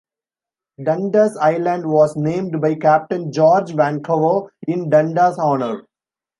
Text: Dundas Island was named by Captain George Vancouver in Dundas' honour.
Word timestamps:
Dundas 0.83 1.37
Island 1.39 1.85
was 1.85 2.15
named 2.15 2.59
by 2.59 2.73
Captain 2.73 3.31
George 3.31 3.75
Vancouver 3.75 4.51
in 4.67 4.89
Dundas' 4.89 5.37
honour. 5.37 5.83